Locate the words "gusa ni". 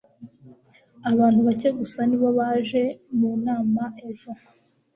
1.79-2.17